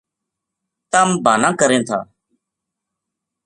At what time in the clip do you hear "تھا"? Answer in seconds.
1.87-1.99